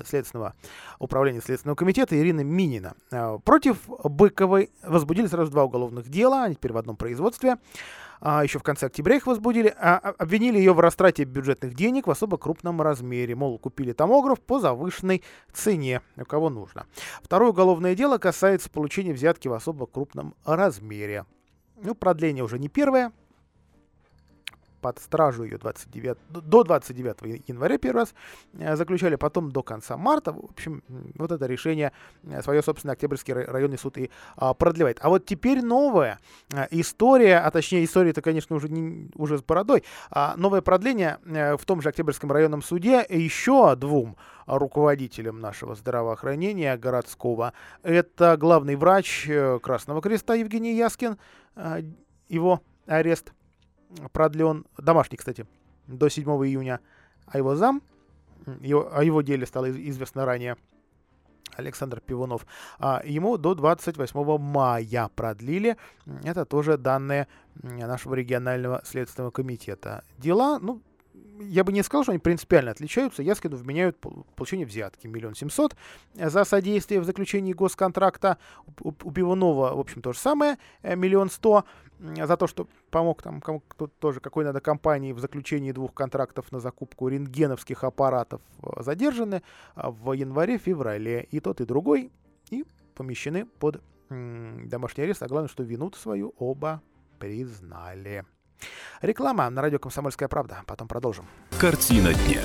[0.05, 0.55] Следственного
[0.99, 2.95] управления Следственного комитета Ирина Минина.
[3.11, 7.57] Э, против Быковой возбудили сразу два уголовных дела, они теперь в одном производстве.
[8.21, 9.75] А, еще в конце октября их возбудили.
[9.79, 13.35] А, обвинили ее в растрате бюджетных денег в особо крупном размере.
[13.35, 15.23] Мол, купили томограф по завышенной
[15.53, 16.87] цене, у кого нужно.
[17.23, 21.27] Второе уголовное дело касается получения взятки в особо крупном размере.
[21.81, 23.13] Ну, продление уже не первое,
[24.81, 28.15] под стражу ее 29, до 29 января первый раз
[28.59, 30.33] э, заключали, потом до конца марта.
[30.33, 30.83] В общем,
[31.17, 31.93] вот это решение
[32.25, 34.99] э, свое собственное Октябрьский районный суд и а, продлевает.
[35.03, 36.19] А вот теперь новая
[36.53, 41.19] э, история, а точнее история это, конечно, уже, не, уже с бородой, а новое продление
[41.25, 47.53] в том же Октябрьском районном суде еще двум руководителям нашего здравоохранения городского.
[47.83, 49.29] Это главный врач
[49.63, 51.19] Красного Креста Евгений Яскин,
[52.29, 53.33] его арест
[54.13, 55.47] продлен, домашний, кстати,
[55.87, 56.81] до 7 июня,
[57.27, 57.83] а его зам,
[58.61, 60.57] его, о его деле стало известно ранее,
[61.57, 62.47] Александр Пивунов,
[62.79, 65.77] а ему до 28 мая продлили.
[66.23, 70.05] Это тоже данные нашего регионального следственного комитета.
[70.19, 70.81] Дела, ну,
[71.41, 73.23] я бы не сказал, что они принципиально отличаются.
[73.23, 73.99] Яскину вменяют
[74.37, 75.77] получение взятки миллион семьсот
[76.15, 78.39] за содействие в заключении госконтракта.
[78.81, 81.65] У, у Пивунова, в общем, то же самое, э, миллион сто
[81.99, 86.53] за то, что помог там кому кто тоже какой надо компании в заключении двух контрактов
[86.53, 89.43] на закупку рентгеновских аппаратов э, задержаны
[89.75, 91.27] а, в январе-феврале.
[91.31, 92.13] И тот, и другой
[92.51, 95.23] и помещены под домашний арест.
[95.23, 96.83] А главное, что вину свою оба
[97.19, 98.25] признали.
[99.03, 100.63] Реклама на радио «Комсомольская правда».
[100.67, 101.27] Потом продолжим.
[101.61, 102.43] Картина дня.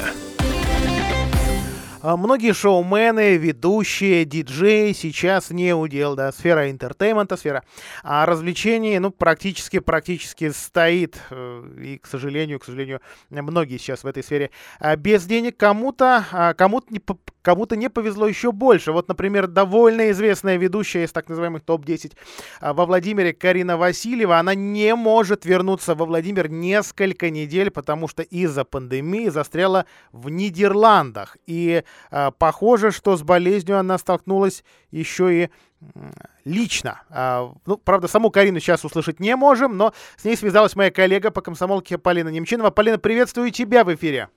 [2.05, 7.63] А, многие шоумены, ведущие, диджеи сейчас не у дел, да, сфера entertainment а, сфера
[8.03, 14.07] а развлечений, ну, практически, практически стоит, э, и, к сожалению, к сожалению, многие сейчас в
[14.07, 16.99] этой сфере а, без денег, кому-то, а, кому-то не,
[17.41, 18.91] кому-то не повезло еще больше.
[18.91, 22.17] Вот, например, довольно известная ведущая из так называемых топ-10
[22.59, 28.65] во Владимире Карина Васильева, она не может вернуться во Владимир несколько недель, потому что из-за
[28.65, 31.37] пандемии застряла в Нидерландах.
[31.45, 31.83] И
[32.37, 35.49] похоже, что с болезнью она столкнулась еще и
[36.45, 37.01] лично.
[37.09, 41.31] А, ну, правда, саму Карину сейчас услышать не можем, но с ней связалась моя коллега
[41.31, 42.69] по комсомолке Полина Немчинова.
[42.69, 44.29] Полина, приветствую тебя в эфире.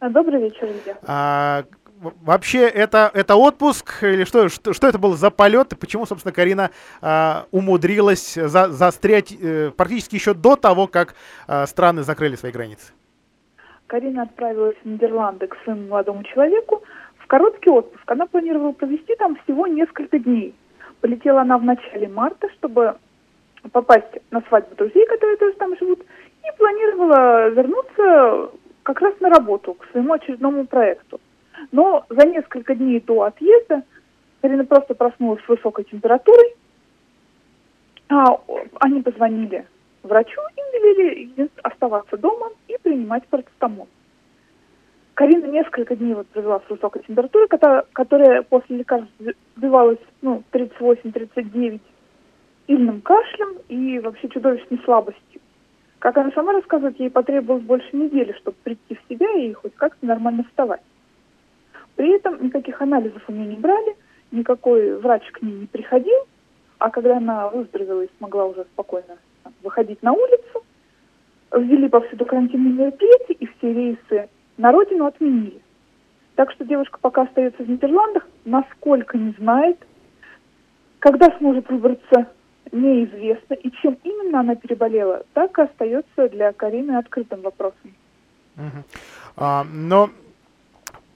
[0.00, 0.98] Добрый вечер, Илья.
[1.02, 1.64] А,
[1.96, 5.72] вообще, это, это отпуск или что, что, что это был за полет?
[5.72, 11.14] И почему, собственно, Карина а, умудрилась за, застрять а, практически еще до того, как
[11.46, 12.92] а, страны закрыли свои границы?
[13.86, 16.82] Карина отправилась в Нидерланды к своему молодому человеку
[17.18, 18.02] в короткий отпуск.
[18.10, 20.54] Она планировала провести там всего несколько дней.
[21.00, 22.96] Полетела она в начале марта, чтобы
[23.72, 28.50] попасть на свадьбу друзей, которые тоже там живут, и планировала вернуться
[28.82, 31.20] как раз на работу, к своему очередному проекту.
[31.72, 33.82] Но за несколько дней до отъезда
[34.40, 36.54] Карина просто проснулась с высокой температурой.
[38.08, 38.38] А,
[38.80, 39.66] они позвонили
[40.06, 43.88] врачу и велели оставаться дома и принимать парацетамол.
[45.14, 49.10] Карина несколько дней вот провела с высокой температурой, которая после лекарств
[49.56, 51.80] сбивалась ну, 38-39
[52.66, 55.40] сильным кашлем и вообще чудовищной слабостью.
[56.00, 60.04] Как она сама рассказывает, ей потребовалось больше недели, чтобы прийти в себя и хоть как-то
[60.04, 60.82] нормально вставать.
[61.94, 63.96] При этом никаких анализов у нее не брали,
[64.30, 66.26] никакой врач к ней не приходил,
[66.78, 69.16] а когда она выздоровела и смогла уже спокойно
[69.62, 70.64] выходить на улицу,
[71.52, 75.60] ввели повсюду карантинные мероприятия, и все рейсы на родину отменили.
[76.34, 79.78] Так что девушка пока остается в Нидерландах, насколько не знает,
[80.98, 82.28] когда сможет выбраться,
[82.72, 87.94] неизвестно, и чем именно она переболела, так и остается для Карины открытым вопросом.
[88.56, 88.84] Угу.
[89.36, 90.10] А, но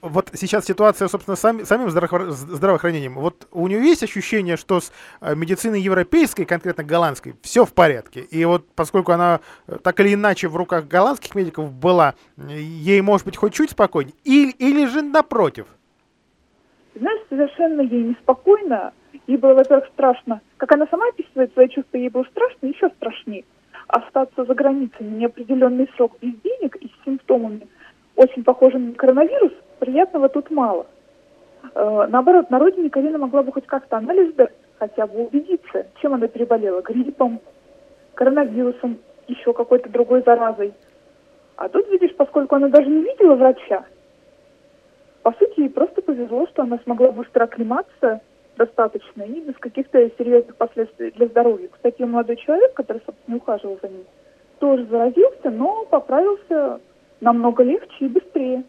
[0.01, 3.15] вот сейчас ситуация, собственно, сами, самим здраво- здравоохранением.
[3.15, 4.91] Вот у нее есть ощущение, что с
[5.21, 8.21] э, медициной европейской, конкретно голландской, все в порядке.
[8.21, 13.25] И вот поскольку она э, так или иначе в руках голландских медиков была, ей может
[13.25, 14.15] быть хоть чуть спокойнее.
[14.23, 15.67] Или, или же напротив?
[16.95, 18.93] Знаешь, совершенно ей неспокойно.
[19.27, 20.41] Ей было, во-первых, страшно.
[20.57, 23.45] Как она сама описывает свои чувства, ей было страшно, еще страшнее.
[23.87, 27.67] Остаться за границей неопределенный срок без денег и с симптомами,
[28.15, 29.51] очень похожими на коронавирус–
[29.81, 30.85] приятного тут мало.
[31.73, 36.13] Э, наоборот, на родине Карина могла бы хоть как-то анализ дать, хотя бы убедиться, чем
[36.13, 36.81] она переболела.
[36.81, 37.41] Гриппом,
[38.13, 40.73] коронавирусом, еще какой-то другой заразой.
[41.55, 43.83] А тут, видишь, поскольку она даже не видела врача,
[45.23, 48.21] по сути, ей просто повезло, что она смогла быстро оклематься
[48.57, 51.69] достаточно и без каких-то серьезных последствий для здоровья.
[51.71, 54.05] Кстати, молодой человек, который, собственно, ухаживал за ней,
[54.59, 56.79] тоже заразился, но поправился
[57.19, 58.63] намного легче и быстрее.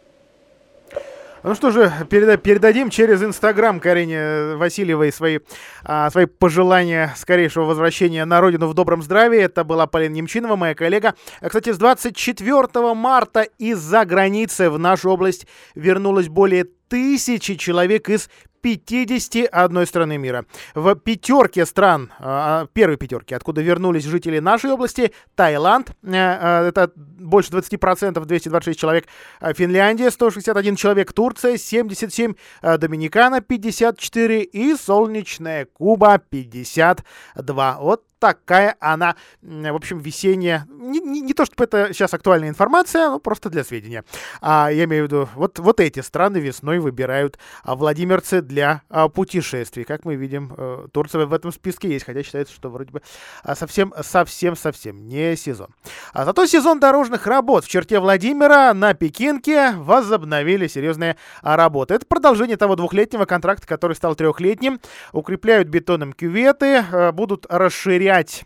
[1.43, 5.41] Ну что же, переда передадим через Инстаграм Карине Васильевой свои,
[5.83, 9.41] а, свои пожелания скорейшего возвращения на родину в добром здравии.
[9.41, 11.15] Это была Полина Немчинова, моя коллега.
[11.45, 18.29] Кстати, с 24 марта из-за границы в нашу область вернулось более тысячи человек из
[18.61, 20.45] 51 страны мира.
[20.75, 26.93] В пятерке стран, а, первой пятерке, откуда вернулись жители нашей области, Таиланд, э, э, это
[26.95, 29.07] больше 20%, 226 человек,
[29.41, 37.79] э, Финляндия, 161 человек, Турция, 77, Доминикана, 54 и солнечная Куба, 52.
[37.81, 40.69] Вот такая она, в общем, весенняя.
[40.71, 44.05] Не, не, не то, чтобы это сейчас актуальная информация, но просто для сведения.
[44.41, 49.09] А, я имею в виду, вот, вот эти страны весной выбирают а, владимирцы для а,
[49.09, 49.83] путешествий.
[49.83, 53.03] Как мы видим, а, Турция в этом списке есть, хотя считается, что вроде бы
[53.43, 55.75] а, совсем, совсем, совсем не сезон.
[56.13, 61.95] А зато сезон дорожных работ в черте Владимира на Пекинке возобновили серьезные а, работы.
[61.95, 64.79] Это продолжение того двухлетнего контракта, который стал трехлетним.
[65.11, 68.45] Укрепляют бетоном кюветы, а, будут расширять проверять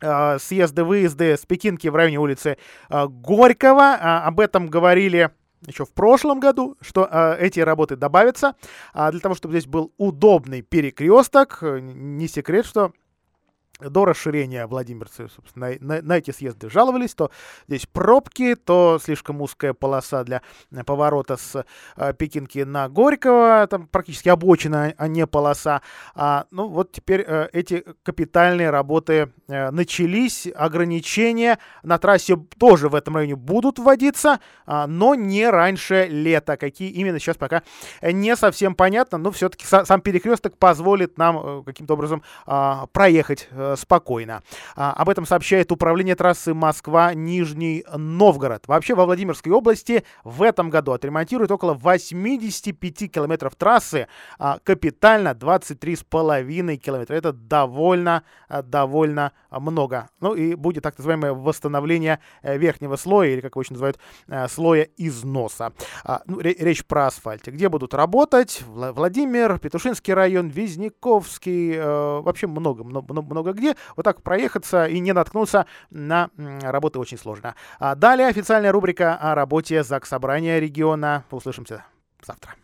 [0.00, 2.56] э, съезды-выезды с Пекинки в районе улицы
[2.90, 3.96] э, Горького.
[3.96, 5.30] Э, об этом говорили
[5.66, 8.56] еще в прошлом году, что эти работы добавятся.
[8.92, 12.92] А для того, чтобы здесь был удобный перекресток, не секрет, что
[13.90, 17.30] до расширения владимирцы, собственно, на, на, на эти съезды жаловались, то
[17.68, 20.42] здесь пробки, то слишком узкая полоса для
[20.84, 21.64] поворота с
[21.96, 25.82] э, Пекинки на Горького, там практически обочина, а не полоса.
[26.14, 32.94] А, ну вот теперь э, эти капитальные работы э, начались, ограничения на трассе тоже в
[32.94, 36.56] этом районе будут вводиться, а, но не раньше лета.
[36.56, 37.62] Какие именно сейчас пока
[38.02, 43.71] не совсем понятно, но все-таки сам перекресток позволит нам э, каким-то образом э, проехать э,
[43.76, 44.42] спокойно.
[44.76, 48.66] А, об этом сообщает управление трассы Москва-Нижний Новгород.
[48.66, 54.08] Вообще во Владимирской области в этом году отремонтируют около 85 километров трассы,
[54.38, 57.14] а капитально 23,5 километра.
[57.14, 60.08] Это довольно, э, довольно много.
[60.20, 63.98] Ну и будет так называемое восстановление э, верхнего слоя, или как его еще называют,
[64.28, 65.72] э, слоя износа.
[66.04, 67.50] А, ну, речь про асфальте.
[67.50, 68.62] Где будут работать?
[68.66, 73.61] Владимир, Петушинский район, Визняковский, вообще много, много, много где.
[73.96, 77.54] Вот так проехаться и не наткнуться на работы очень сложно.
[77.78, 81.24] А далее официальная рубрика о работе ЗАГС Собрания региона.
[81.30, 81.84] Услышимся
[82.24, 82.54] завтра.